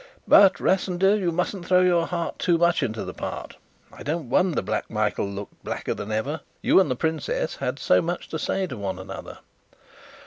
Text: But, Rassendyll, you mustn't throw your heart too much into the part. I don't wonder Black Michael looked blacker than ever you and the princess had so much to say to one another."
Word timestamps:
But, 0.27 0.59
Rassendyll, 0.59 1.19
you 1.19 1.31
mustn't 1.31 1.67
throw 1.67 1.81
your 1.81 2.07
heart 2.07 2.39
too 2.39 2.57
much 2.57 2.81
into 2.81 3.05
the 3.05 3.13
part. 3.13 3.57
I 3.93 4.01
don't 4.01 4.31
wonder 4.31 4.63
Black 4.63 4.89
Michael 4.89 5.27
looked 5.29 5.63
blacker 5.63 5.93
than 5.93 6.11
ever 6.11 6.41
you 6.63 6.79
and 6.79 6.89
the 6.89 6.95
princess 6.95 7.57
had 7.57 7.77
so 7.77 8.01
much 8.01 8.27
to 8.29 8.39
say 8.39 8.65
to 8.65 8.77
one 8.77 8.97
another." 8.97 9.37